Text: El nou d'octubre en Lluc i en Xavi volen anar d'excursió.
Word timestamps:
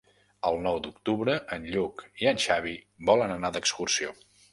El 0.49 0.55
nou 0.67 0.77
d'octubre 0.85 1.35
en 1.57 1.67
Lluc 1.75 2.01
i 2.21 2.29
en 2.31 2.41
Xavi 2.45 2.73
volen 3.11 3.35
anar 3.35 3.53
d'excursió. 3.59 4.15